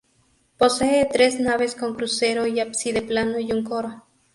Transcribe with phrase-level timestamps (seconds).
[0.57, 4.01] Posee tres naves con crucero y ábside plano, y un coro.